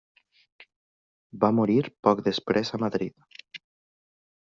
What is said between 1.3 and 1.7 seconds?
Va